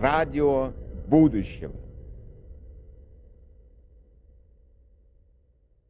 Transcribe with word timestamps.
Радио 0.00 0.72
будущего. 1.08 1.74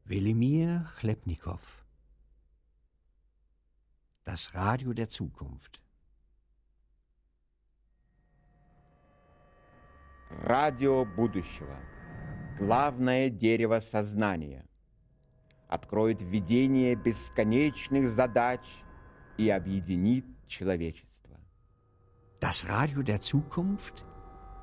Welimir 0.04 0.84
Chlebnikow. 0.98 1.60
Das 4.24 4.52
Radio 4.52 4.92
der 4.94 5.08
Zukunft. 5.08 5.80
Радио 10.28 11.04
будущего. 11.04 11.78
Главное 12.58 13.30
дерево 13.30 13.78
сознания. 13.78 14.66
Откроет 15.68 16.20
видение 16.20 16.96
бесконечных 16.96 18.10
задач 18.10 18.62
и 19.38 19.48
объединит 19.50 20.24
человечество. 20.48 21.09
Das 22.40 22.66
Radio 22.70 23.02
der 23.02 23.20
Zukunft, 23.20 24.02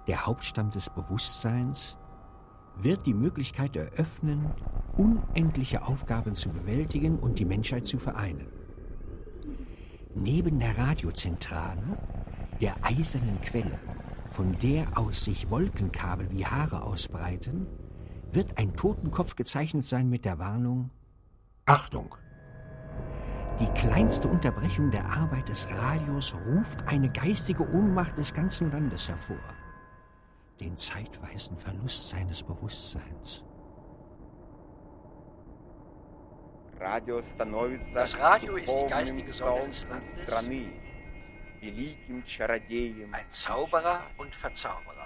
der 0.07 0.25
Hauptstamm 0.25 0.71
des 0.71 0.89
Bewusstseins, 0.89 1.95
wird 2.75 3.05
die 3.05 3.13
Möglichkeit 3.13 3.75
eröffnen, 3.75 4.51
unendliche 4.97 5.83
Aufgaben 5.83 6.35
zu 6.35 6.49
bewältigen 6.49 7.19
und 7.19 7.37
die 7.37 7.45
Menschheit 7.45 7.85
zu 7.85 7.99
vereinen. 7.99 8.47
Neben 10.15 10.59
der 10.59 10.75
Radiozentrale, 10.75 11.99
der 12.59 12.75
eisernen 12.81 13.39
Quelle, 13.41 13.77
von 14.31 14.57
der 14.59 14.97
aus 14.97 15.25
sich 15.25 15.51
Wolkenkabel 15.51 16.31
wie 16.31 16.47
Haare 16.47 16.81
ausbreiten, 16.81 17.67
wird 18.31 18.57
ein 18.57 18.75
Totenkopf 18.75 19.35
gezeichnet 19.35 19.85
sein 19.85 20.09
mit 20.09 20.25
der 20.25 20.39
Warnung 20.39 20.89
Achtung! 21.65 22.15
Die 23.59 23.69
kleinste 23.69 24.27
Unterbrechung 24.27 24.91
der 24.91 25.03
Arbeit 25.05 25.49
des 25.49 25.67
Radios 25.69 26.35
ruft 26.45 26.87
eine 26.87 27.09
geistige 27.09 27.67
Ohnmacht 27.73 28.15
des 28.17 28.31
ganzen 28.31 28.71
Landes 28.71 29.09
hervor. 29.09 29.39
Den 30.59 30.77
zeitweisen 30.77 31.57
Verlust 31.57 32.09
seines 32.09 32.43
Bewusstseins. 32.43 33.43
Das 37.93 38.19
Radio 38.19 38.57
ist 38.57 38.69
die 38.69 38.89
geistige 38.89 39.33
Sonne 39.33 39.65
des 39.65 39.85
Landes, 40.27 40.67
ein 43.11 43.29
Zauberer 43.29 44.01
und 44.17 44.35
Verzauberer. 44.35 44.96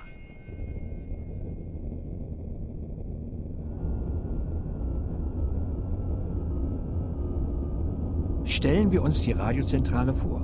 Stellen 8.52 8.92
wir 8.92 9.02
uns 9.02 9.22
die 9.22 9.32
Radiozentrale 9.32 10.14
vor. 10.14 10.42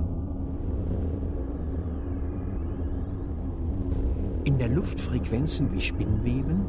In 4.44 4.58
der 4.58 4.70
Luft 4.70 4.98
Frequenzen 4.98 5.70
wie 5.74 5.80
Spinnweben, 5.82 6.64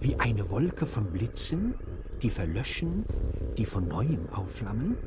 wie 0.00 0.16
eine 0.16 0.50
Wolke 0.50 0.84
von 0.84 1.06
Blitzen, 1.06 1.76
die 2.20 2.28
verlöschen, 2.28 3.06
die 3.56 3.64
von 3.64 3.88
neuem 3.88 4.28
aufflammen, 4.32 4.98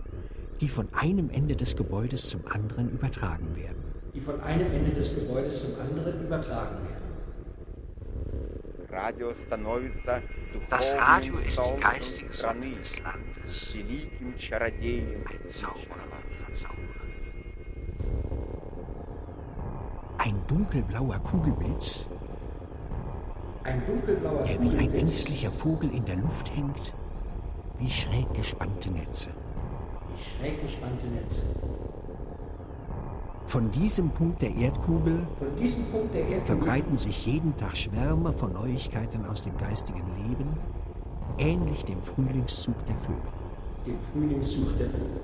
die 0.59 0.69
von 0.69 0.87
einem 0.93 1.29
Ende 1.29 1.55
des 1.55 1.75
Gebäudes 1.75 2.29
zum 2.29 2.41
anderen 2.47 2.89
übertragen 2.89 3.55
werden. 3.55 3.77
Die 4.15 4.21
von 4.21 4.41
einem 4.41 4.71
Ende 4.71 4.95
des 4.95 5.13
Gebäudes 5.13 5.61
zum 5.61 5.79
anderen 5.79 6.25
übertragen 6.25 6.77
werden. 6.77 6.92
Das 10.69 10.95
Radio 10.95 11.37
ist 11.39 11.59
die 11.59 11.81
geistige 11.81 12.33
Sonne 12.33 12.71
des 12.71 13.01
Landes, 13.03 13.75
ein 15.25 15.49
Zauberer 15.49 16.07
und 16.23 16.35
Verzauberer. 16.45 17.03
Ein 20.19 20.41
dunkelblauer 20.47 21.19
Kugelblitz, 21.19 22.05
Ein 23.65 23.85
dunkelblauer 23.85 24.43
der 24.43 24.61
wie 24.61 24.77
ein 24.77 24.93
ängstlicher 24.93 25.51
Vogel 25.51 25.93
in 25.93 26.05
der 26.05 26.15
Luft 26.15 26.55
hängt, 26.55 26.93
wie 27.79 27.89
schräg 27.89 28.33
gespannte 28.33 28.89
Netze. 28.89 29.31
wie 30.15 30.23
schräg 30.23 30.61
gespannte 30.61 31.07
Netze. 31.07 31.41
Von 33.53 33.69
diesem 33.69 34.09
Punkt 34.09 34.41
der 34.41 34.49
Erdkugel 34.55 35.27
Von 35.37 35.55
diesem 35.57 35.85
Punkt 35.91 36.11
der 36.11 36.21
Erdkugel 36.21 36.57
verbreiten 36.57 36.97
sich 36.97 37.27
jeden 37.27 37.55
Tag 37.55 37.77
Schwärme 37.77 38.33
von 38.33 38.51
Neuigkeiten 38.51 39.27
aus 39.27 39.43
dem 39.43 39.55
geistigen 39.59 40.01
Leben, 40.27 40.57
ähnlich 41.37 41.85
dem 41.85 42.01
Frühlingszug 42.01 42.73
der 42.87 42.95
Vögel. 42.95 43.21
dem 43.85 43.99
Frühlingszug 44.11 44.75
der 44.79 44.89
Vögel. 44.89 45.21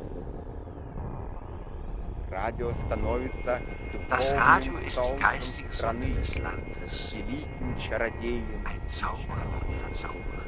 Das 4.07 4.35
Radio 4.35 4.78
ist 4.85 5.01
die 5.03 5.19
geistige 5.19 5.73
Sonne 5.73 6.06
des 6.09 6.38
Landes, 6.38 7.16
ein 8.63 8.88
Zauberer 8.88 9.59
und 9.67 9.75
Verzauberer. 9.85 10.38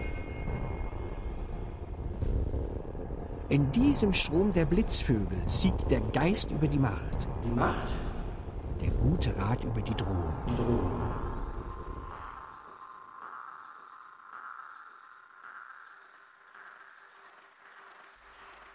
In 3.51 3.71
diesem 3.71 4.13
Strom 4.13 4.53
der 4.53 4.65
Blitzvögel 4.65 5.39
siegt 5.47 5.91
der 5.91 6.01
Geist 6.01 6.51
über 6.51 6.67
die 6.67 6.79
Macht, 6.79 7.29
Die 7.45 7.51
Macht, 7.51 7.89
der 8.81 8.91
gute 8.91 9.37
Rat 9.37 9.63
über 9.63 9.81
die 9.81 9.95
Drohung. 9.95 10.35
die 10.49 10.55
Drohung. 10.57 10.91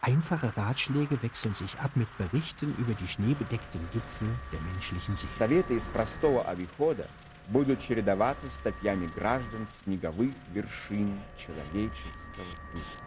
Einfache 0.03 0.58
Ratschläge 0.58 1.22
wechseln 1.22 1.53
sich 1.53 1.78
ab 1.80 1.92
mit 1.96 2.08
Berichten 2.18 2.74
über 2.80 2.94
die 2.94 3.08
schneebedeckten 3.08 3.81
Gipfel 3.94 4.30
der 4.52 4.59
menschlichen 4.62 5.16
Seele. 5.16 5.31
Советы 5.38 5.75
из 5.75 5.84
простого 5.94 6.44
обихода 6.47 7.08
будут 7.50 7.81
чередоваться 7.81 8.47
статьями 8.59 9.09
граждан 9.16 9.68
снеговых 9.84 10.34
вершин 10.53 11.19
человеческого 11.38 12.50
духа. 12.74 13.05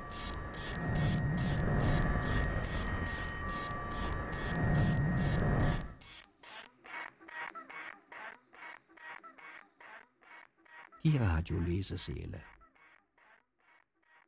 Die 11.01 11.17
Radioleseseele. 11.17 12.43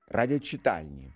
Радиочитальни. 0.07 1.13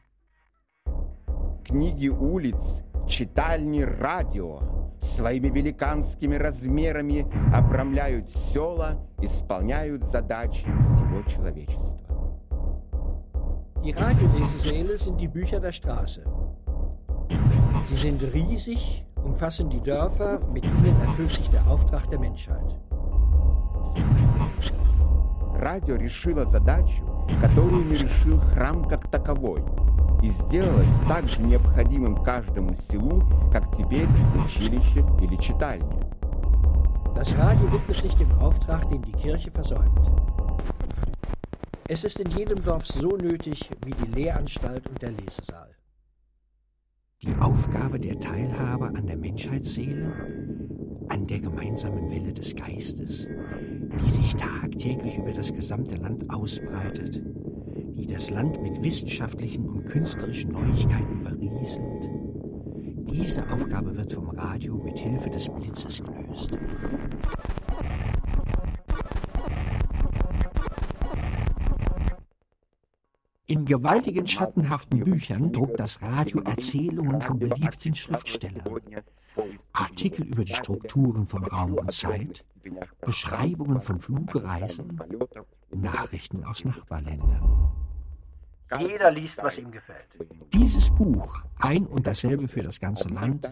Книги 1.64 2.10
улиц, 2.10 2.84
читальни 3.08 3.82
радио 3.82 4.60
своими 5.02 5.48
великанскими 5.48 6.36
размерами 6.36 7.26
обрамляют 7.56 8.30
села, 8.30 9.10
исполняют 9.20 10.04
задачи 10.10 10.66
всего 10.66 11.24
человечества. 11.24 12.15
Die 13.85 13.93
Radiolesesäle 13.93 14.99
sind 14.99 15.21
die 15.21 15.29
Bücher 15.29 15.61
der 15.61 15.73
Straße. 15.73 16.23
Sie 17.85 17.97
sind 17.97 18.23
riesig, 18.23 19.05
umfassen 19.25 19.71
die 19.71 19.81
Dörfer, 19.81 20.41
mit 20.53 20.65
ihnen 20.65 21.01
erfüllt 21.01 21.33
sich 21.33 21.49
der 21.49 21.67
Auftrag 21.67 22.09
der 22.11 22.19
Menschheit. 22.19 22.77
Радио 25.55 25.97
решило 25.97 26.47
задачу, 26.47 27.05
которую 27.41 27.85
не 27.85 27.99
решил 27.99 28.41
храм 28.41 28.85
как 28.85 29.11
таковой, 29.11 29.63
и 30.23 30.31
сделалось 30.31 30.89
так 31.09 31.29
же 31.29 31.43
необходимым 31.43 32.17
каждому 32.23 32.75
селу, 32.77 33.23
как 33.53 33.77
теперь 33.77 34.09
училище 34.43 35.05
или 35.21 35.37
читальня. 35.37 35.87
Das 37.15 37.37
Radio 37.37 37.71
widmet 37.71 38.01
sich 38.01 38.15
dem 38.17 38.33
Auftrag, 38.39 38.89
den 38.89 39.03
die 39.03 39.13
Kirche 39.13 39.51
versäumt. 39.51 40.11
Es 41.88 42.04
ist 42.04 42.20
in 42.20 42.32
jedem 42.32 42.64
Dorf 42.64 42.88
so 42.88 43.16
nötig 43.16 43.70
wie 43.86 43.92
die 43.92 44.12
Lehranstalt 44.12 44.90
und 44.90 45.00
der 45.04 45.12
Lesesaal. 45.12 45.70
Die 47.22 47.36
Aufgabe 47.36 48.00
der 48.00 48.20
Teilhabe 48.20 48.88
an 48.88 49.06
der 49.06 49.18
Menschheitsseele, 49.18 50.12
an 51.10 51.28
der 51.28 51.40
gemeinsamen 51.42 52.10
Welle 52.10 52.34
des 52.34 52.56
Geistes, 52.56 53.28
die 54.02 54.10
sich 54.10 54.36
tagtäglich 54.36 55.20
über 55.20 55.32
das 55.32 55.54
gesamte 55.54 55.96
Land 55.98 56.28
ausbreitet, 56.32 57.22
die 57.24 58.08
das 58.08 58.32
Land 58.32 58.60
mit 58.64 58.82
wissenschaftlichen 58.82 59.70
und 59.70 59.86
künstlerischen 59.86 60.54
Neuigkeiten 60.54 61.24
berieselt. 61.24 62.10
Diese 63.12 63.48
Aufgabe 63.52 63.96
wird 63.96 64.12
vom 64.12 64.32
Radio 64.32 64.76
mit 64.76 64.98
Hilfe 64.98 65.30
des 65.30 65.48
Blitzes 65.50 66.04
gelöst. 66.04 66.58
In 73.48 73.66
gewaltigen 73.66 74.26
schattenhaften 74.26 75.04
Büchern 75.04 75.52
druckt 75.52 75.80
das 75.80 76.02
Radio 76.02 76.42
Erzählungen 76.42 77.22
von 77.22 77.38
beliebten 77.38 77.94
Schriftstellern, 77.94 78.82
Artikel 79.72 80.26
über 80.26 80.44
die 80.44 80.54
Strukturen 80.54 81.28
von 81.28 81.44
Raum 81.44 81.74
und 81.74 81.92
Zeit, 81.92 82.44
Beschreibungen 83.02 83.82
von 83.82 84.00
Flugreisen, 84.00 85.00
Nachrichten 85.72 86.44
aus 86.44 86.66
Nachbarländern. 86.66 87.72
Jeder 88.80 89.12
liest, 89.12 89.38
was 89.44 89.60
ihm 89.60 89.70
gefällt. 89.70 90.08
Dieses 90.52 90.90
Buch, 90.90 91.44
ein 91.60 91.86
und 91.86 92.08
dasselbe 92.08 92.48
für 92.48 92.62
das 92.62 92.80
ganze 92.80 93.10
Land, 93.10 93.48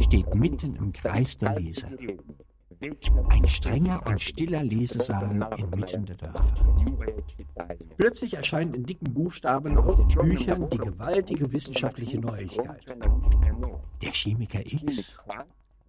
steht 0.00 0.34
mitten 0.34 0.74
im 0.74 0.92
Kreis 0.92 1.38
der 1.38 1.58
Leser. 1.60 1.90
Ein 3.28 3.46
strenger 3.46 4.04
und 4.06 4.20
stiller 4.20 4.64
Lesesaal 4.64 5.50
inmitten 5.56 6.06
der 6.06 6.16
Dörfer. 6.16 6.44
Plötzlich 8.00 8.32
erscheint 8.32 8.74
in 8.74 8.86
dicken 8.86 9.12
Buchstaben 9.12 9.76
auf 9.76 9.94
den 9.94 10.08
Büchern 10.08 10.70
die 10.70 10.78
gewaltige 10.78 11.52
wissenschaftliche 11.52 12.18
Neuigkeit. 12.18 12.86
Der 14.00 14.12
Chemiker 14.12 14.60
X, 14.64 15.18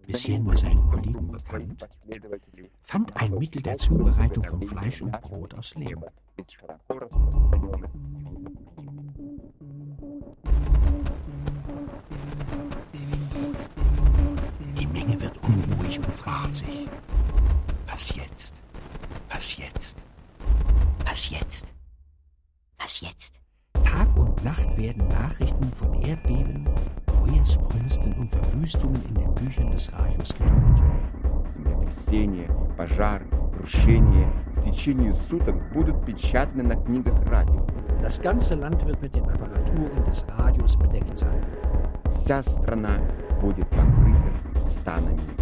bisher 0.06 0.38
nur 0.38 0.54
seinen 0.54 0.86
Kollegen 0.90 1.32
bekannt, 1.32 1.88
fand 2.82 3.16
ein 3.16 3.38
Mittel 3.38 3.62
der 3.62 3.78
Zubereitung 3.78 4.44
von 4.44 4.62
Fleisch 4.62 5.00
und 5.00 5.22
Brot 5.22 5.54
aus 5.54 5.74
Lehm. 5.74 6.04
Die 14.78 14.86
Menge 14.86 15.18
wird 15.18 15.42
unruhig 15.42 15.98
und 15.98 16.12
fragt 16.12 16.56
sich, 16.56 16.86
was 17.86 18.14
jetzt? 18.14 18.54
Was 19.30 19.56
jetzt? 19.56 19.96
Was 21.06 21.30
jetzt? 21.30 21.71
Nachrichten 25.71 25.71
von 25.71 25.93
Erdbeben, 26.01 26.67
Feuersbrünsten 27.07 28.13
und 28.13 28.29
Verwüstungen 28.29 29.01
in 29.07 29.15
den 29.15 29.33
Büchern 29.33 29.71
des 29.71 29.91
Radios 29.93 30.33
gedruckt. 30.33 30.83
Землетрясения, 31.55 32.49
пожар, 32.75 33.21
крушение 33.55 34.27
в 34.57 34.63
течение 34.69 35.13
суток 35.13 35.55
будут 35.71 36.05
печатаны 36.05 36.63
на 36.63 36.75
книгах 36.75 37.15
радио. 37.27 37.65
Das 38.01 38.21
ganze 38.21 38.55
Land 38.55 38.85
wird 38.85 39.01
mit 39.01 39.15
den 39.15 39.23
Apparaturen 39.23 40.03
des 40.05 40.25
Radios 40.37 40.75
bedeckt 40.75 41.17
sein. 41.17 41.41
Вся 42.13 42.43
страна 42.43 42.99
будет 43.39 43.69
покрыта 43.69 44.31
станами 44.81 45.40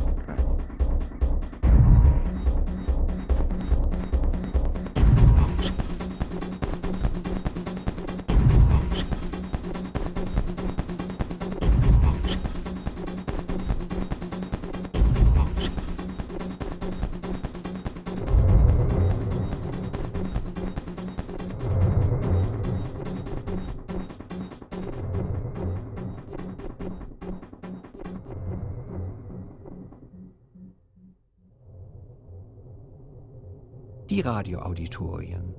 Die 34.11 34.23
Radioauditorien. 34.23 35.55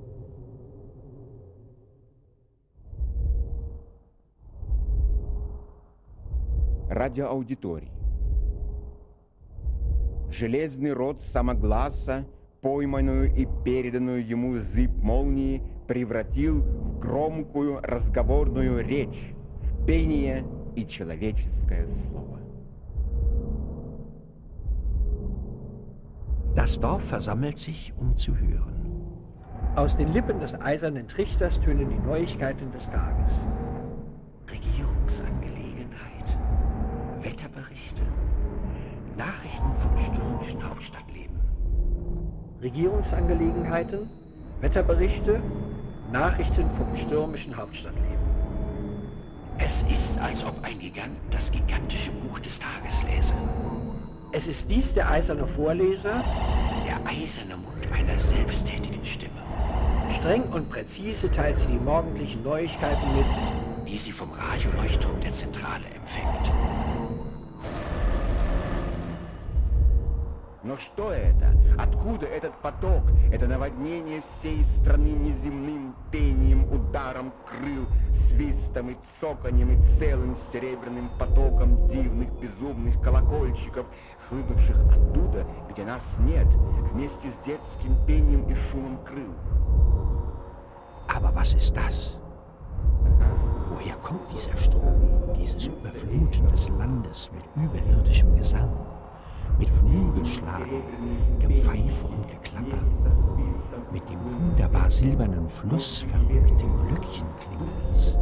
Радиоаудитории. 6.90 7.90
Железный 10.30 10.92
рот 10.92 11.22
самогласа, 11.22 12.26
пойманную 12.60 13.34
и 13.34 13.48
переданную 13.64 14.22
ему 14.28 14.58
зыб 14.58 14.90
молнии, 15.02 15.62
превратил 15.88 16.60
в 16.60 16.98
громкую 16.98 17.80
разговорную 17.80 18.86
речь, 18.86 19.32
в 19.62 19.86
пение 19.86 20.44
и 20.76 20.86
человеческое 20.86 21.88
слово. 21.88 22.41
Das 26.62 26.78
Dorf 26.78 27.02
versammelt 27.02 27.58
sich, 27.58 27.92
um 27.96 28.16
zu 28.16 28.38
hören. 28.38 28.86
Aus 29.74 29.96
den 29.96 30.12
Lippen 30.12 30.38
des 30.38 30.54
eisernen 30.60 31.08
Trichters 31.08 31.58
tönen 31.58 31.90
die 31.90 31.98
Neuigkeiten 31.98 32.70
des 32.70 32.88
Tages. 32.88 33.32
Regierungsangelegenheit, 34.48 36.38
Wetterberichte, 37.20 38.02
Nachrichten 39.16 39.74
vom 39.74 39.98
stürmischen 39.98 40.62
Hauptstadtleben. 40.62 41.40
Regierungsangelegenheiten, 42.62 44.08
Wetterberichte, 44.60 45.40
Nachrichten 46.12 46.70
vom 46.74 46.94
stürmischen 46.94 47.56
Hauptstadtleben. 47.56 48.22
Es 49.58 49.82
ist, 49.92 50.16
als 50.20 50.44
ob 50.44 50.62
ein 50.62 50.78
Gigant 50.78 51.16
das 51.32 51.50
gigantische 51.50 52.12
Buch 52.12 52.38
des 52.38 52.60
Tages 52.60 53.02
läse. 53.02 53.34
Es 54.31 54.47
ist 54.47 54.69
dies 54.69 54.93
der 54.93 55.09
eiserne 55.09 55.47
Vorleser, 55.47 56.23
Der 56.85 56.99
eiserne 57.05 57.57
Mund 57.57 57.85
einer 57.91 58.19
selbsttätigen 58.19 59.05
Stimme, 59.05 59.41
streng 60.09 60.43
und 60.53 60.69
präzise 60.69 61.29
teilt 61.29 61.57
sie 61.57 61.67
die 61.67 61.79
morgendlichen 61.79 62.43
Neuigkeiten 62.43 63.15
mit, 63.15 63.25
die 63.87 63.97
sie 63.97 64.11
vom 64.11 64.31
Radioleuchtturm 64.31 65.19
der 65.21 65.33
Zentrale 65.33 65.85
empfängt. 65.95 66.51
Но 70.67 70.75
что 70.75 71.13
это? 71.13 71.55
Откуда 71.77 72.25
этот 72.25 72.53
поток? 72.61 73.03
Это 73.31 73.47
наводнение 73.47 74.21
всей 74.37 74.65
страны 74.81 75.11
неземным 75.11 75.95
пением, 76.11 76.69
ударом 76.69 77.31
крыл, 77.47 77.85
свистом 78.27 78.89
и 78.89 78.97
цоканьем 79.17 79.71
и 79.71 79.97
целым 79.97 80.35
серебряным 80.51 81.09
потоком 81.17 81.87
дивных 81.87 82.29
безумных 82.41 82.99
колокольчиков, 83.01 83.85
хлынувших 84.31 84.77
оттуда, 84.89 85.45
где 85.69 85.85
нас 85.85 86.03
нет, 86.19 86.47
вместе 86.93 87.31
с 87.31 87.45
детским 87.45 87.95
пением 88.05 88.47
и 88.49 88.55
шумом 88.55 88.97
крыл. 89.05 89.33
Aber 91.07 91.33
was 91.33 91.53
ist 91.55 91.75
das? 91.75 92.17
Woher 93.69 93.95
kommt 94.03 94.31
dieser 94.31 94.55
Strom, 94.57 95.33
dieses 95.37 95.67
Überfluten 95.67 96.47
des 96.49 96.69
Landes 96.69 97.31
mit 97.33 97.43
überirdischem 97.63 98.35
Gesang, 98.35 98.69
mit 99.57 99.69
Flügelschlagen, 99.69 100.81
Gepfeife 101.39 102.07
und 102.07 102.27
Geklapper, 102.27 102.83
mit 103.91 104.07
dem 104.09 104.19
wunderbar 104.25 104.89
silbernen 104.89 105.49
Fluss 105.49 106.01
verrückten 106.01 106.77
Glöckchenklingens, 106.87 108.17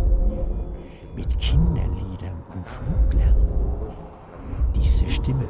mit 1.16 1.38
Kinderliedern 1.40 2.42
und 2.54 2.68
Fluglärm? 2.68 3.36
Diese 4.74 5.10
Stimme, 5.10 5.48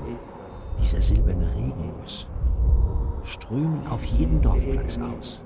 dieser 0.82 1.02
silberne 1.02 1.48
Regenguss, 1.56 2.28
strömen 3.24 3.86
auf 3.88 4.04
jeden 4.06 4.42
Dorfplatz 4.42 4.98
aus. 4.98 5.42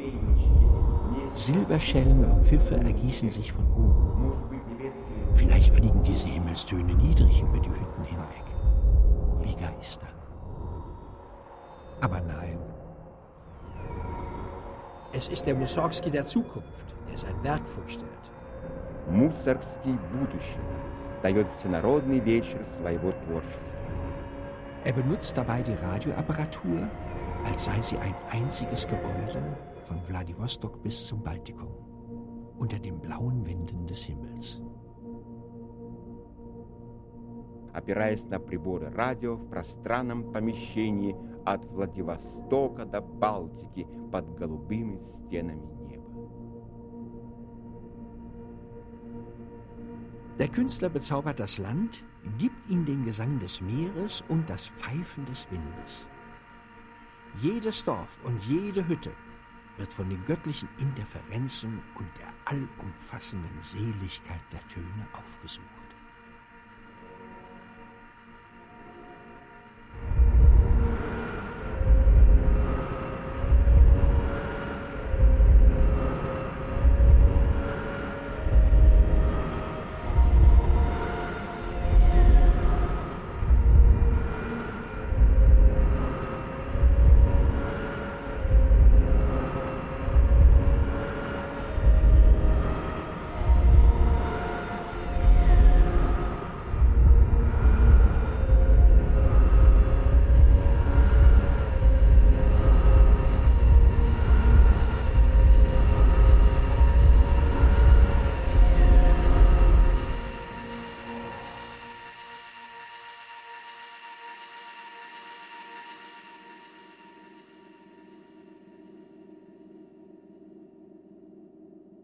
Silberschellen 1.34 2.26
und 2.26 2.46
Pfiffe 2.46 2.76
ergießen 2.76 3.30
sich 3.30 3.52
von 3.52 3.66
oben. 3.74 4.34
Vielleicht 5.36 5.74
fliegen 5.74 6.02
diese 6.04 6.28
Himmelstöne 6.28 6.94
niedrig 6.94 7.42
über 7.42 7.60
die 7.60 7.70
Hütten 7.70 8.04
hinweg, 8.04 8.46
wie 9.42 9.56
Geister. 9.56 10.08
Aber 12.02 12.20
nein, 12.22 12.58
es 15.12 15.28
ist 15.28 15.46
der 15.46 15.56
Mussorgsky 15.56 16.12
der 16.12 16.26
Zukunft, 16.26 16.96
der 17.10 17.18
sein 17.18 17.36
Werk 17.44 17.68
vorstellt. 17.68 18.06
Мусоргский 19.10 19.98
будущего 20.14 20.62
дает 21.24 21.48
всенародный 21.58 22.20
вечер 22.20 22.60
своего 22.80 23.12
творчества. 23.12 23.60
er 24.84 24.94
benutzt 24.94 25.38
dabei 25.38 25.62
die 25.62 25.74
Radioapparatur, 25.74 26.88
als 27.46 27.66
sei 27.66 27.82
sie 27.82 27.98
ein 27.98 28.16
einziges 28.32 28.88
Gebäude 28.88 29.58
von 29.86 30.00
Wladiwostok 30.08 30.82
bis 30.84 31.08
zum 31.08 31.24
Baltikum, 31.24 31.70
unter 32.58 32.80
den 32.80 33.00
blauen 33.00 33.46
Wänden 33.46 33.88
des 33.88 34.06
Himmels. 34.06 34.62
опираясь 37.74 38.24
на 38.26 38.40
приборы 38.40 38.90
радио 38.90 39.36
в 39.36 39.48
пространном 39.50 40.32
помещении 40.32 41.16
от 41.46 41.66
Владивостока 41.66 42.86
до 42.86 43.02
Балтики 43.02 43.88
под 44.12 44.36
голубыми 44.38 45.00
стенами 45.08 45.66
неба. 45.88 46.10
Der 50.38 50.48
Künstler 50.48 50.90
bezaubert 50.90 51.40
das 51.40 51.58
Land, 51.58 52.04
gibt 52.39 52.69
ihm 52.69 52.85
den 52.85 53.05
Gesang 53.05 53.39
des 53.39 53.61
Meeres 53.61 54.23
und 54.29 54.49
das 54.49 54.69
Pfeifen 54.69 55.25
des 55.27 55.47
Windes. 55.51 56.07
Jedes 57.39 57.85
Dorf 57.85 58.19
und 58.25 58.43
jede 58.45 58.87
Hütte 58.87 59.13
wird 59.77 59.93
von 59.93 60.09
den 60.09 60.25
göttlichen 60.25 60.69
Interferenzen 60.79 61.83
und 61.97 62.09
der 62.19 62.33
allumfassenden 62.45 63.61
Seligkeit 63.61 64.41
der 64.53 64.67
Töne 64.69 65.07
aufgesucht. 65.13 65.65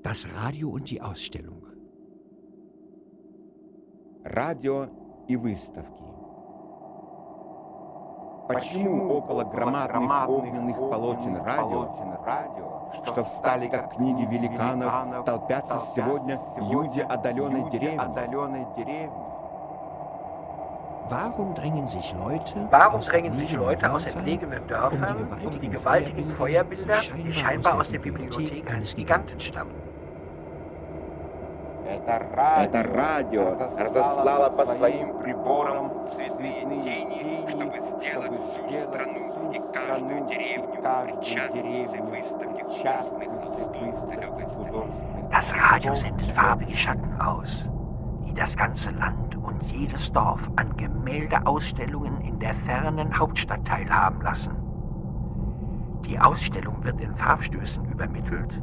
Das 0.09 0.27
Radio 0.35 0.69
und 0.69 0.89
die 0.89 1.01
Ausstellung. 1.01 1.63
Радио 4.24 4.88
и 5.27 5.35
выставки. 5.35 6.03
Почему 8.47 9.12
около 9.17 9.43
громадных 9.43 10.29
огненных 10.29 10.77
полотен 10.77 11.38
радио, 11.43 12.91
что 13.03 13.24
встали 13.24 13.67
как 13.67 13.95
книги 13.95 14.24
великанов, 14.25 15.25
толпятся 15.25 15.81
сегодня 15.95 16.39
люди 16.57 17.00
отдаленной 17.00 17.69
деревни? 17.71 19.35
Warum 21.07 21.53
drängen 21.53 21.88
sich 21.88 22.15
Leute, 22.15 22.67
Warum 22.71 22.95
aus 22.95 23.05
drängen 23.05 23.33
sich 23.33 23.51
entlegenen 23.51 23.53
Leute 23.53 23.93
aus 23.93 24.05
Dörfern 24.05 24.15
entlegenen 24.17 24.67
Dörfern 24.67 25.27
um 25.43 25.59
die 25.59 25.69
gewaltigen 25.69 26.31
Feuerbilder, 26.31 26.95
die 27.15 27.31
scheinbar 27.31 27.79
aus 27.79 27.89
der 27.89 28.00
Bibliothek 28.00 28.71
eines 28.71 28.95
Giganten 28.95 29.39
stammen? 29.39 29.75
Это 31.89 32.83
радио 32.93 33.55
разослало 33.77 34.50
по 34.50 34.65
своим 34.65 35.17
приборам 35.19 35.91
цветные 36.15 36.62
тени, 36.81 37.45
чтобы 37.47 37.74
сделать 38.00 38.31
всю 38.53 38.89
страну 38.89 39.51
и 39.51 39.62
каждую 39.74 40.25
деревню 40.25 40.75
причастной 40.75 41.88
выставки 42.01 42.81
частных 42.81 43.29
холстов 43.29 44.09
далекой 44.09 44.45
художественной 44.45 45.15
Das 45.31 45.53
Radio 45.53 45.95
sendet 45.95 46.31
farbige 46.31 46.75
Schatten 46.75 47.19
aus, 47.19 47.65
die 48.25 48.33
das 48.33 48.55
ganze 48.55 48.89
Land 48.91 49.35
und 49.35 49.62
jedes 49.63 50.12
Dorf 50.12 50.41
an 50.55 50.75
Gemäldeausstellungen 50.77 52.21
in 52.21 52.39
der 52.39 52.53
fernen 52.65 53.17
Hauptstadt 53.17 53.65
teilhaben 53.65 54.21
lassen. 54.21 54.55
Die 56.05 56.19
Ausstellung 56.19 56.83
wird 56.83 57.01
in 57.01 57.13
Farbstößen 57.15 57.83
übermittelt 57.85 58.62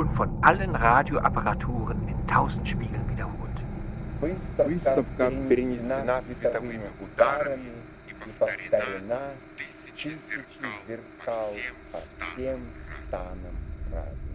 und 0.00 0.12
von 0.14 0.30
allen 0.42 0.74
Radioapparaturen 0.74 2.08
in 2.08 2.26
tausend 2.26 2.68
Spiegeln 2.68 3.08
wiederholt. 3.08 3.36
Выставка 4.20 5.30
перенесена 5.48 6.22
световыми 6.22 6.90
ударами 7.00 7.72
и 8.08 8.14
повторена 8.38 9.20
тысячи 9.56 10.18
зеркал 10.86 11.50
по 11.92 11.98
всем 12.24 12.60
станам 13.08 13.56
радио. 13.92 14.26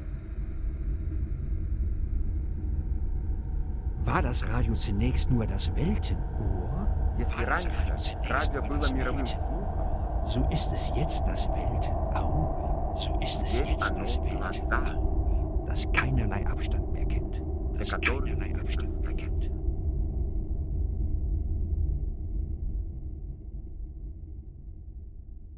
War 4.05 4.21
das 4.21 4.48
Radio 4.48 4.74
zunächst 4.75 5.29
nur 5.29 5.45
das 5.45 5.75
Weltenohr? 5.75 6.88
Если 7.17 7.38
War 7.38 7.45
das 7.45 7.65
Radio 7.65 7.93
раньше 7.93 8.13
zunächst 8.13 8.53
радио 8.53 8.62
nur 8.62 8.69
было 8.69 8.79
das 8.79 8.91
мировым 8.91 9.19
Weltenohr? 9.19 10.24
So 10.27 10.48
ist 10.51 10.71
es 10.71 10.91
jetzt 10.95 11.25
das 11.25 11.48
Weltenauge. 11.50 12.98
So 13.00 13.19
ist 13.21 13.41
es 13.41 13.51
Теперь 13.53 13.71
jetzt 13.71 13.91
оно 13.91 14.01
das 14.01 14.17
глаза. 14.17 14.51
Weltenauge, 14.51 15.14
Das 15.76 15.92
keinerlei 15.92 16.47
Abstand 16.47 16.90
mehr 16.90 17.04
kennt. 17.04 17.42
Das 17.78 17.90
keinerlei 18.00 18.54
Abstand 18.59 18.99
mehr 19.02 19.14
kennt. 19.14 19.50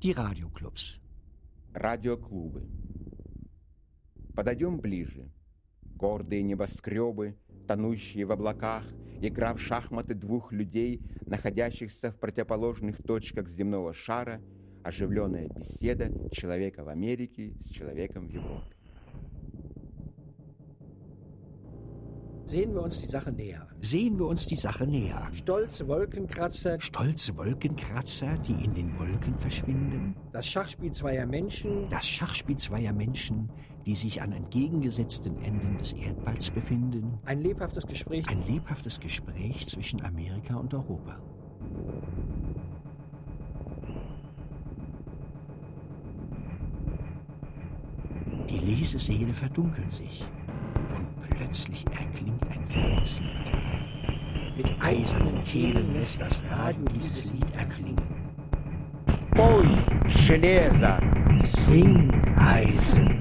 Die 0.02 0.10
Radioclubs. 0.10 1.00
Радиоклубы. 1.72 2.68
Подойдем 4.34 4.80
ближе. 4.80 5.30
Гордые 5.94 6.42
небоскребы, 6.42 7.36
тонущие 7.68 8.24
в 8.24 8.32
облаках, 8.32 8.84
игра 9.20 9.54
в 9.54 9.60
шахматы 9.60 10.14
двух 10.14 10.52
людей, 10.52 11.00
находящихся 11.26 12.10
в 12.10 12.18
противоположных 12.18 13.02
точках 13.04 13.48
земного 13.50 13.92
шара, 13.92 14.40
оживленная 14.82 15.48
беседа 15.48 16.10
человека 16.30 16.82
в 16.82 16.88
Америке 16.88 17.54
с 17.64 17.68
человеком 17.68 18.26
в 18.26 18.30
Европе. 18.30 18.77
Sehen 22.48 22.72
wir 22.74 22.80
uns 22.82 22.98
die 23.02 23.08
Sache 23.08 23.30
näher 23.30 23.60
an. 23.60 23.76
Sehen 23.82 24.18
wir 24.18 24.26
uns 24.26 24.46
die 24.46 24.56
Sache 24.56 24.86
näher 24.86 25.22
an. 25.22 25.34
Stolze 25.34 25.86
Wolkenkratzer, 25.86 26.80
Stolze 26.80 27.36
Wolkenkratzer, 27.36 28.38
die 28.38 28.64
in 28.64 28.72
den 28.72 28.98
Wolken 28.98 29.36
verschwinden. 29.38 30.16
das 30.32 30.46
Schachspiel 30.48 30.90
zweier 30.92 31.26
Menschen, 31.26 31.88
Das 31.90 32.08
Schachspiel 32.08 32.56
zweier 32.56 32.94
Menschen, 32.94 33.50
die 33.84 33.94
sich 33.94 34.22
an 34.22 34.32
entgegengesetzten 34.32 35.36
Enden 35.42 35.76
des 35.76 35.92
Erdballs 35.92 36.50
befinden. 36.50 37.18
ein 37.26 37.42
lebhaftes 37.42 37.86
Gespräch, 37.86 38.26
Ein 38.30 38.42
lebhaftes 38.46 38.98
Gespräch 38.98 39.66
zwischen 39.66 40.02
Amerika 40.02 40.56
und 40.56 40.72
Europa. 40.72 41.20
Die 48.50 48.58
Lesesäle 48.58 49.34
verdunkeln 49.34 49.90
sich 49.90 50.24
und 50.95 51.29
plötzlich 51.29 51.85
erklingt 51.87 52.43
ein 52.51 52.63
fernes 52.69 53.19
Lied. 53.19 54.57
Mit 54.57 54.67
eisernen 54.81 55.43
Kehlen 55.45 55.93
lässt 55.93 56.21
das 56.21 56.41
Radio 56.49 56.85
dieses 56.93 57.31
Lied 57.31 57.45
erklingen. 57.55 58.03
Пой, 59.31 59.67
железо! 60.07 60.97
Sing, 61.43 62.11
Eisen, 62.37 63.19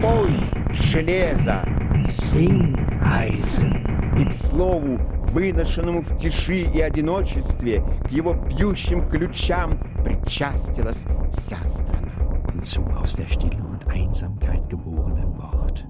Пой, 0.00 0.32
железо! 0.72 1.62
sing, 2.08 2.76
Eisen. 3.00 3.72
И 4.18 4.24
к 4.24 4.32
слову, 4.32 4.98
выношенному 5.32 6.02
в 6.02 6.16
тиши 6.18 6.62
и 6.62 6.80
одиночестве, 6.80 7.82
к 8.04 8.10
его 8.10 8.34
пьющим 8.34 9.08
ключам 9.08 9.78
причастилась 10.04 11.02
вся 11.36 11.56
страна. 11.56 12.14
und 12.54 12.64
zum 12.64 12.88
aus 12.96 13.14
der 13.14 13.28
Stille 13.28 13.62
und 13.62 13.86
Einsamkeit 13.88 14.68
geborenen 14.70 15.36
Wort. 15.36 15.86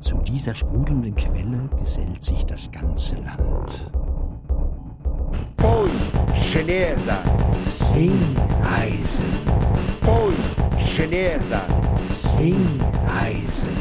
Zu 0.00 0.18
dieser 0.18 0.54
sprudelnden 0.54 1.14
Quelle 1.14 1.68
gesellt 1.78 2.22
sich 2.22 2.44
das 2.44 2.70
ganze 2.70 3.16
Land. 3.16 3.90
Пой, 5.56 5.90
железо! 6.34 7.22
Sing, 7.70 8.36
Eisen, 8.62 9.32
Пой, 10.00 10.34
железо! 10.78 11.62
sing, 12.12 12.80
Eisen. 13.22 13.74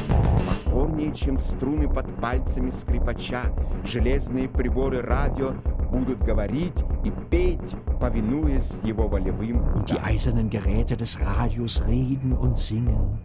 Покорнее, 0.95 1.13
чем 1.13 1.39
струны 1.39 1.87
под 1.89 2.15
пальцами 2.21 2.71
скрипача, 2.71 3.51
железные 3.83 4.47
приборы 4.47 5.01
радио 5.01 5.53
будут 5.91 6.23
говорить 6.23 6.73
и 7.03 7.11
петь, 7.29 7.75
повинуясь 7.99 8.71
его 8.83 9.07
волевым 9.07 9.61
Und 9.75 9.89
die 9.89 9.99
eisernen 9.99 10.49
Geräte 10.49 10.95
des 10.95 11.19
Radios 11.19 11.83
reden 11.85 12.33
und 12.33 12.57
singen, 12.57 13.19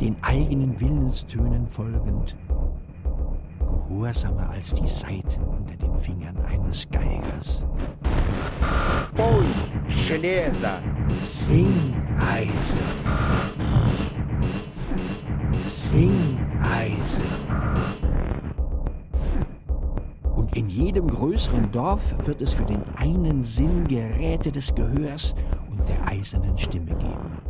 den 0.00 0.16
eigenen 0.22 0.80
Willenstönen 0.80 1.66
folgend, 1.66 2.36
gehorsamer 3.88 4.50
als 4.50 4.74
die 4.74 4.86
Saiten 4.86 5.42
unter 5.42 5.76
den 5.76 5.94
Fingern 5.96 6.36
eines 6.46 6.88
Geigers. 6.90 7.62
Boy, 9.16 9.44
Schneider! 9.88 10.80
Sing, 11.26 11.94
Eisen! 12.18 12.78
Sing, 15.68 16.38
Eisen! 16.62 17.26
Und 20.36 20.56
in 20.56 20.68
jedem 20.68 21.08
größeren 21.08 21.70
Dorf 21.70 22.14
wird 22.26 22.40
es 22.40 22.54
für 22.54 22.64
den 22.64 22.82
einen 22.96 23.42
Sinn 23.42 23.86
Geräte 23.88 24.50
des 24.50 24.74
Gehörs 24.74 25.34
und 25.70 25.88
der 25.88 26.06
eisernen 26.06 26.56
Stimme 26.56 26.94
geben. 26.94 27.42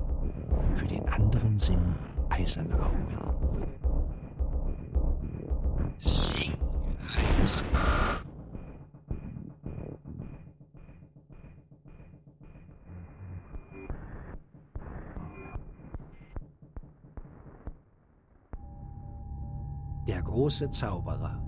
Für 0.73 0.87
den 0.87 1.09
anderen 1.09 1.59
Sinn 1.59 1.90
eiserne 2.31 2.75
Augen. 2.75 3.07
Sing, 5.99 6.57
Eisen. 7.39 7.67
Der 20.07 20.23
große 20.23 20.71
Zauberer. 20.71 21.39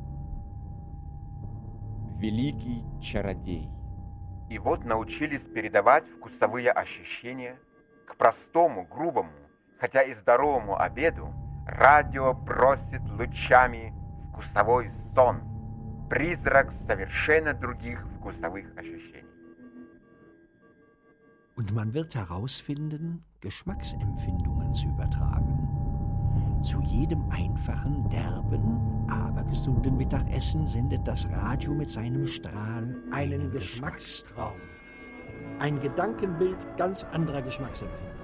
Великий 2.19 2.85
чародей. 3.01 3.69
И 4.49 4.59
вот 4.59 4.85
научились 4.85 5.41
передавать 5.41 6.05
вкусовые 6.09 6.71
ощущения 6.71 7.59
к 8.07 8.17
простому, 8.17 8.87
грубому, 8.87 9.33
хотя 9.82 10.02
и 10.02 10.14
здоровому 10.16 10.80
обеду, 10.80 11.34
радио 11.66 12.34
бросит 12.34 13.02
лучами 13.18 13.94
вкусовой 14.30 14.92
сон, 15.14 15.42
призрак 16.10 16.72
совершенно 16.88 17.54
других 17.54 18.06
вкусовых 18.18 18.66
ощущений. 18.78 19.24
Und 21.56 21.74
man 21.74 21.94
wird 21.94 22.14
herausfinden, 22.14 23.24
Geschmacksempfindungen 23.42 24.74
zu 24.76 24.88
übertragen. 24.90 25.68
Zu 26.64 26.82
jedem 26.82 27.30
einfachen, 27.32 28.08
derben, 28.10 29.08
aber 29.10 29.44
gesunden 29.44 29.98
Mittagessen 29.98 30.68
sendet 30.68 31.08
das 31.08 31.28
Radio 31.32 31.74
mit 31.74 31.90
seinem 31.90 32.28
Strahl 32.28 32.96
Einen 33.12 33.50
Geschmackstraum. 33.52 34.60
Ein 35.60 35.80
Gedankenbild 35.80 36.78
ganz 36.78 37.04
anderer 37.06 37.42
Geschmacksempfindung. 37.42 38.21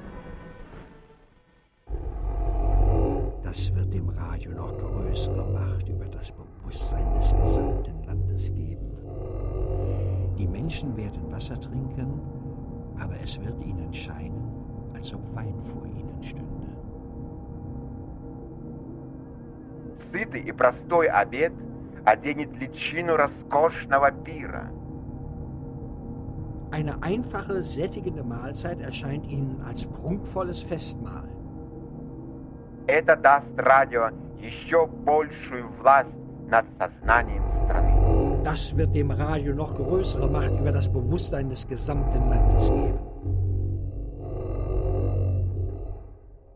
Das 3.47 3.73
wird 3.75 3.93
dem 3.93 4.09
Radio 4.09 4.51
noch 4.51 4.77
größere 4.77 5.45
Macht 5.51 5.87
über 5.89 6.05
das 6.05 6.31
Bewusstsein 6.31 7.05
des 7.19 7.35
gesamten 7.35 8.03
Landes 8.05 8.51
geben. 8.53 8.97
Die 10.37 10.47
Menschen 10.47 10.95
werden 10.97 11.31
Wasser 11.31 11.59
trinken, 11.59 12.19
aber 12.99 13.15
es 13.21 13.39
wird 13.39 13.63
ihnen 13.63 13.93
scheinen, 13.93 14.49
als 14.93 15.13
ob 15.13 15.35
Wein 15.35 15.55
vor 15.63 15.85
ihnen 15.85 16.23
stünde. 16.23 16.67
Сытый 20.11 20.41
и 20.41 20.51
простой 20.51 21.07
обед 21.09 21.53
оденет 22.05 22.55
личину 22.57 23.15
роскошного 23.15 24.11
пира. 24.11 24.69
Eine 26.71 27.01
einfache, 27.03 27.61
sättigende 27.61 28.23
Mahlzeit 28.23 28.81
erscheint 28.81 29.27
ihnen 29.27 29.61
als 29.61 29.85
prunkvolles 29.85 30.63
Festmahl. 30.63 31.29
Это 32.87 33.15
даст 33.15 33.45
радио 33.57 34.09
еще 34.39 34.85
большую 34.87 35.69
власть 35.79 36.09
над 36.49 36.65
сознанием 36.77 37.43
страны. 37.65 38.43
Das 38.43 38.75
wird 38.75 38.93
dem 38.93 39.11
Radio 39.11 39.55
noch 39.55 39.73
größere 39.73 40.29
Macht 40.29 40.51
über 40.51 40.71
das 40.71 40.91
Bewusstsein 40.91 41.49
des 41.49 41.65
gesamten 41.65 42.29
Landes 42.29 42.69
geben. 42.69 42.99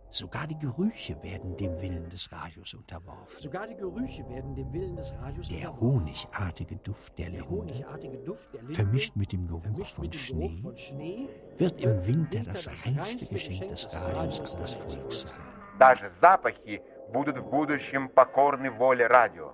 Sogar 0.09 0.47
die 0.47 0.57
Gerüche 0.57 1.15
werden 1.21 1.55
dem 1.57 1.79
Willen 1.79 2.09
des 2.09 2.31
Radios 2.31 2.73
unterworfen. 2.73 3.39
Sogar 3.39 3.67
die 3.67 3.75
Gerüche 3.75 4.27
werden 4.27 4.55
dem 4.55 4.73
Willen 4.73 4.95
des 4.95 5.13
Radios 5.13 5.47
Der 5.47 5.71
unterworfen. 5.71 5.81
honigartige 5.81 6.75
Duft 6.77 7.19
der 7.19 7.29
Der 7.29 7.39
Linde, 7.41 7.49
honigartige 7.49 8.17
Duft 8.17 8.53
der 8.53 8.61
Linde, 8.61 8.73
vermischt 8.73 9.15
mit 9.15 9.31
dem 9.31 9.45
Geruch 9.45 9.61
vermischt 9.61 9.95
von 9.95 10.05
mit 10.05 10.13
dem 10.13 10.19
Schnee, 10.19 10.47
Geruch 10.47 10.61
von 10.61 10.77
Schnee, 10.77 11.29
wird 11.57 11.81
im 11.81 11.89
wird 11.89 12.07
Winter 12.07 12.39
das 12.43 12.67
reinste 12.67 12.89
reinste 12.89 13.25
Geschenk 13.27 13.67
des 13.67 13.93
Radios 13.93 14.39
an 14.39 14.61
das 14.61 14.73
Volk 14.73 15.11
sein. 15.11 15.50
Даже 15.82 16.12
запахи 16.20 16.80
будут 17.08 17.38
в 17.38 17.50
будущем 17.50 18.08
покорны 18.08 18.70
воле 18.70 19.08
радио. 19.08 19.50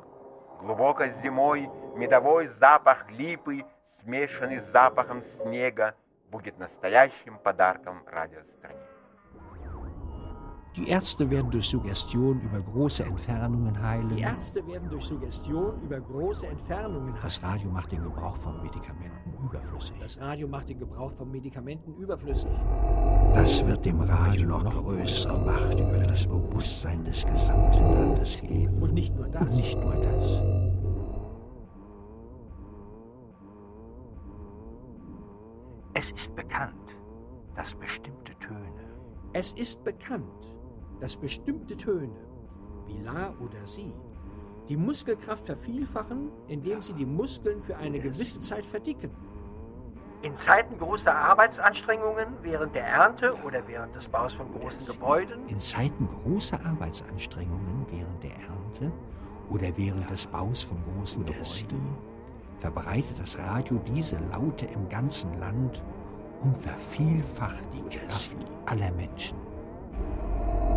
Глубокой 0.60 1.14
зимой 1.22 1.70
медовой 1.96 2.48
запах 2.60 3.10
липы, 3.10 3.64
смешанный 4.02 4.60
с 4.60 4.70
запахом 4.70 5.22
снега, 5.40 5.94
будет 6.30 6.58
настоящим 6.58 7.38
подарком 7.38 8.02
радиостране. 8.06 8.87
Die 10.78 10.88
Ärzte 10.88 11.28
werden 11.28 11.50
durch 11.50 11.68
Suggestion 11.68 12.40
über 12.40 12.60
große 12.60 13.04
Entfernungen 13.04 13.82
heilen. 13.82 14.10
Die 14.10 14.22
Ärzte 14.22 14.64
werden 14.64 14.88
durch 14.88 15.06
Suggestion 15.06 15.82
über 15.82 16.00
große 16.00 16.46
Entfernungen 16.46 17.14
Das 17.20 17.42
Radio 17.42 17.68
macht 17.68 17.90
den 17.90 18.04
Gebrauch 18.04 18.36
von 18.36 18.62
Medikamenten 18.62 19.32
überflüssig. 19.44 19.96
Das 19.98 20.20
Radio 20.20 20.46
macht 20.46 20.68
den 20.68 20.78
Gebrauch 20.78 21.12
von 21.12 21.32
Medikamenten 21.32 21.94
überflüssig. 21.96 22.50
Das 23.34 23.66
wird 23.66 23.84
dem 23.84 24.00
Radio 24.02 24.46
noch 24.46 24.64
größere 24.64 25.40
Macht 25.40 25.80
über 25.80 25.98
das 25.98 26.24
Bewusstsein 26.24 27.04
des 27.04 27.26
gesamten 27.26 27.82
Landes 27.82 28.40
geben. 28.40 28.80
Und 28.80 28.94
nicht 28.94 29.12
nur 29.16 29.26
das. 29.26 29.42
Und 29.42 29.56
nicht 29.56 29.80
nur 29.80 29.96
das. 29.96 30.42
Es 35.94 36.12
ist 36.12 36.36
bekannt, 36.36 36.96
dass 37.56 37.74
bestimmte 37.74 38.32
Töne 38.38 38.84
Es 39.32 39.50
ist 39.52 39.82
bekannt, 39.82 40.57
dass 41.00 41.16
bestimmte 41.16 41.76
Töne, 41.76 42.16
wie 42.86 43.00
La 43.02 43.34
oder 43.40 43.66
Si, 43.66 43.92
die 44.68 44.76
Muskelkraft 44.76 45.46
vervielfachen, 45.46 46.30
indem 46.46 46.82
sie 46.82 46.92
die 46.92 47.06
Muskeln 47.06 47.62
für 47.62 47.76
eine 47.76 47.98
gewisse 48.00 48.40
Zeit 48.40 48.66
verdicken. 48.66 49.10
In 50.20 50.34
Zeiten 50.34 50.76
großer 50.78 51.14
Arbeitsanstrengungen, 51.14 52.26
während 52.42 52.74
der 52.74 52.84
Ernte 52.84 53.34
oder 53.46 53.66
während 53.68 53.94
des 53.94 54.08
Baus 54.08 54.34
von 54.34 54.52
großen 54.52 54.84
Gebäuden, 54.84 55.46
in 55.46 55.60
Zeiten 55.60 56.08
großer 56.22 56.58
Arbeitsanstrengungen 56.64 57.86
während 57.88 58.22
der 58.22 58.32
Ernte 58.32 58.92
oder 59.48 59.68
während 59.76 60.10
des 60.10 60.26
Baus 60.26 60.64
von 60.64 60.76
großen 60.84 61.24
Gebäuden 61.24 61.96
verbreitet 62.58 63.20
das 63.20 63.38
Radio 63.38 63.80
diese 63.86 64.18
Laute 64.32 64.66
im 64.66 64.88
ganzen 64.88 65.38
Land 65.38 65.80
und 66.40 66.56
vervielfacht 66.58 67.68
die 67.72 67.96
Kraft 67.96 68.36
aller 68.66 68.90
Menschen. 68.92 69.47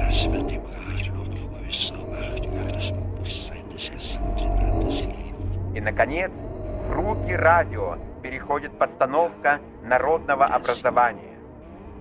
Das 0.06 0.32
wird 0.32 0.50
dem 0.52 0.62
Radio 0.88 1.14
noch 1.14 1.64
größere 1.64 2.06
Macht 2.08 2.46
über 2.46 2.64
das 2.74 2.92
Bewusstsein 2.92 3.64
des 3.70 3.92
gesamten 3.92 4.48
Landes 4.48 5.06
geben. 5.06 5.76
И, 5.76 5.80
наконец, 5.80 6.32
в 6.90 6.92
руки 6.94 7.34
радио 7.34 7.98
переходит 8.22 8.72
постановка 8.78 9.60
народного 9.84 10.46
образования. 10.46 11.38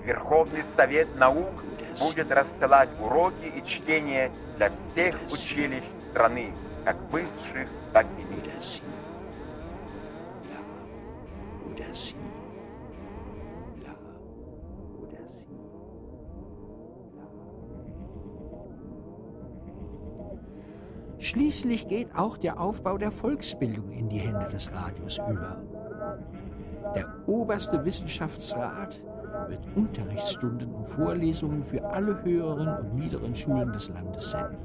Верховный 0.04 0.64
Совет 0.76 1.14
наук 1.16 1.62
будет 2.00 2.30
рассылать 2.32 2.88
уроки 3.00 3.52
и 3.56 3.64
чтения 3.64 4.30
для 4.56 4.70
всех 4.92 5.14
училищ 5.30 5.84
страны, 6.10 6.52
как 6.84 6.96
высших, 7.10 7.68
так 7.92 8.06
и 8.18 8.34
низших. 8.34 8.84
Schließlich 21.30 21.86
geht 21.86 22.08
auch 22.16 22.36
der 22.38 22.58
Aufbau 22.58 22.98
der 22.98 23.12
Volksbildung 23.12 23.92
in 23.92 24.08
die 24.08 24.18
Hände 24.18 24.48
des 24.48 24.68
Radios 24.74 25.18
über. 25.18 25.58
Der 26.96 27.06
oberste 27.28 27.84
Wissenschaftsrat 27.84 29.00
wird 29.46 29.64
Unterrichtsstunden 29.76 30.74
und 30.74 30.88
Vorlesungen 30.88 31.62
für 31.62 31.84
alle 31.84 32.20
höheren 32.24 32.66
und 32.78 32.94
niederen 32.96 33.32
Schulen 33.36 33.72
des 33.72 33.90
Landes 33.90 34.32
senden. 34.32 34.56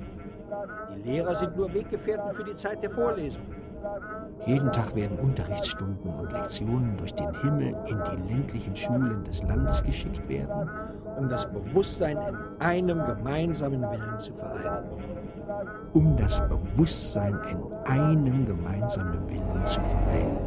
die 0.96 1.04
Lehrer 1.04 1.36
sind 1.36 1.56
nur 1.56 1.72
Weggefährten 1.72 2.34
für 2.34 2.44
die 2.44 2.56
Zeit 2.56 2.82
der 2.82 2.90
Vorlesung. 2.90 3.44
Jeden 4.48 4.72
Tag 4.72 4.96
werden 4.96 5.20
Unterrichtsstunden 5.20 6.12
und 6.16 6.32
Lektionen 6.32 6.98
durch 6.98 7.14
den 7.14 7.32
Himmel 7.42 7.76
in 7.86 8.02
die 8.10 8.34
ländlichen 8.34 8.76
Schulen 8.76 9.24
des 9.24 9.44
Landes 9.44 9.84
geschickt 9.84 10.28
werden 10.28 10.68
um 11.18 11.30
das 11.30 11.46
Bewusstsein 11.52 12.18
in 12.18 12.62
einem 12.62 13.06
gemeinsamen 13.06 13.82
Willen 13.82 14.20
zu 14.20 14.34
vereinen. 14.34 14.90
Um 15.94 16.18
das 16.18 16.42
Bewusstsein 16.48 17.40
in 17.50 17.74
einem 17.86 18.46
gemeinsamen 18.46 19.30
Willen 19.30 19.66
zu 19.66 19.82
vereinen. 19.82 20.40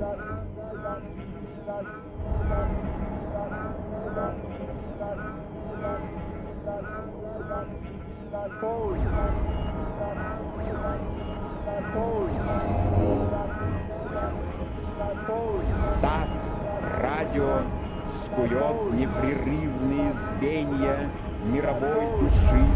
Radio, 17.00 17.77
скует 18.24 18.92
непрерывные 18.92 20.12
звенья 20.12 21.10
мировой 21.44 22.06
души 22.20 22.66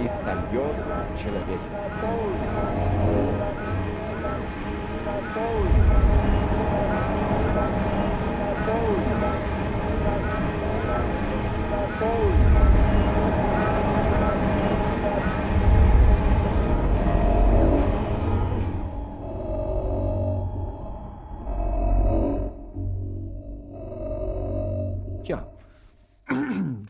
и 0.00 0.08
сольет 0.22 0.76
человечество. 1.18 1.84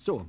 So. 0.05 0.29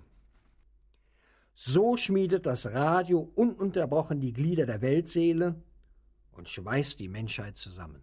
So 1.53 1.95
schmiedet 1.97 2.45
das 2.45 2.65
Radio 2.67 3.31
ununterbrochen 3.35 4.19
die 4.19 4.33
Glieder 4.33 4.65
der 4.65 4.81
Weltseele 4.81 5.61
und 6.31 6.49
schweißt 6.49 6.99
die 6.99 7.07
Menschheit 7.07 7.57
zusammen. 7.57 8.01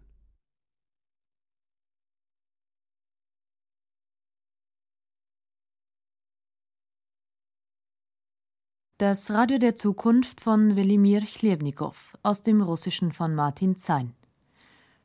Das 8.99 9.31
Radio 9.31 9.57
der 9.57 9.75
Zukunft 9.75 10.39
von 10.39 10.75
Welimir 10.75 11.21
Chlebnikow 11.21 12.17
aus 12.23 12.41
dem 12.41 12.61
Russischen 12.61 13.11
von 13.11 13.35
Martin 13.35 13.75
Zein. 13.75 14.15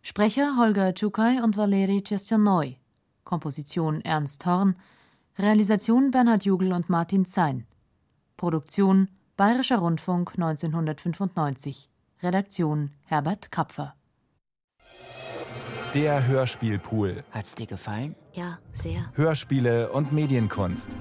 Sprecher 0.02 0.56
Holger 0.56 0.94
Tschukay 0.94 1.40
und 1.42 1.56
Valeri 1.56 2.02
Chestjanoy. 2.02 2.78
Komposition 3.24 4.00
Ernst 4.02 4.46
Horn. 4.46 4.76
Realisation 5.40 6.10
Bernhard 6.10 6.44
Jugel 6.44 6.72
und 6.72 6.88
Martin 6.88 7.24
Zein. 7.24 7.64
Produktion 8.36 9.08
Bayerischer 9.36 9.78
Rundfunk 9.78 10.32
1995. 10.34 11.88
Redaktion 12.20 12.90
Herbert 13.04 13.52
Kapfer. 13.52 13.94
Der 15.94 16.26
Hörspielpool. 16.26 17.22
Hat's 17.30 17.54
dir 17.54 17.66
gefallen? 17.66 18.16
Ja, 18.32 18.58
sehr. 18.72 19.12
Hörspiele 19.14 19.92
und 19.92 20.12
Medienkunst. 20.12 20.96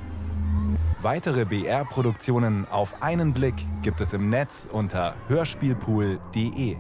Weitere 1.01 1.45
BR-Produktionen 1.45 2.67
auf 2.69 3.01
einen 3.01 3.33
Blick 3.33 3.55
gibt 3.81 4.01
es 4.01 4.13
im 4.13 4.29
Netz 4.29 4.69
unter 4.71 5.15
hörspielpool.de. 5.29 6.77